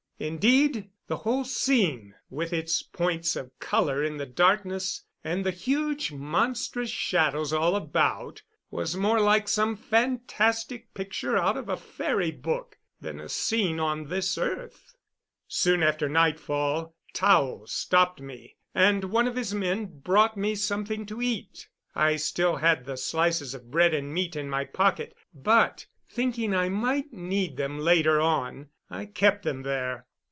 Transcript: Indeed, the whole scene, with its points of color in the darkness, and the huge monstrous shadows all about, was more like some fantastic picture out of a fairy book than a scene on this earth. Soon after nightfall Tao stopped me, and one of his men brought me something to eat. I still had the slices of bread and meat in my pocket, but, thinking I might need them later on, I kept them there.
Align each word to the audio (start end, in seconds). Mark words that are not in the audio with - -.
Indeed, 0.23 0.91
the 1.07 1.17
whole 1.25 1.43
scene, 1.43 2.13
with 2.29 2.53
its 2.53 2.83
points 2.83 3.35
of 3.35 3.49
color 3.57 4.03
in 4.03 4.17
the 4.17 4.25
darkness, 4.27 5.03
and 5.23 5.43
the 5.43 5.49
huge 5.49 6.11
monstrous 6.11 6.91
shadows 6.91 7.51
all 7.51 7.75
about, 7.75 8.43
was 8.69 8.95
more 8.95 9.19
like 9.19 9.47
some 9.49 9.75
fantastic 9.75 10.93
picture 10.93 11.35
out 11.37 11.57
of 11.57 11.69
a 11.69 11.75
fairy 11.75 12.29
book 12.29 12.77
than 13.01 13.19
a 13.19 13.27
scene 13.27 13.79
on 13.79 14.09
this 14.09 14.37
earth. 14.37 14.93
Soon 15.47 15.81
after 15.81 16.07
nightfall 16.07 16.95
Tao 17.13 17.63
stopped 17.65 18.21
me, 18.21 18.57
and 18.75 19.05
one 19.05 19.27
of 19.27 19.35
his 19.35 19.55
men 19.55 19.87
brought 19.87 20.37
me 20.37 20.53
something 20.53 21.07
to 21.07 21.23
eat. 21.23 21.67
I 21.95 22.17
still 22.17 22.57
had 22.57 22.85
the 22.85 22.95
slices 22.95 23.55
of 23.55 23.71
bread 23.71 23.95
and 23.95 24.13
meat 24.13 24.35
in 24.35 24.51
my 24.51 24.65
pocket, 24.65 25.15
but, 25.33 25.87
thinking 26.07 26.53
I 26.53 26.69
might 26.69 27.11
need 27.11 27.57
them 27.57 27.79
later 27.79 28.21
on, 28.21 28.69
I 28.87 29.07
kept 29.07 29.41
them 29.41 29.63
there. 29.63 30.05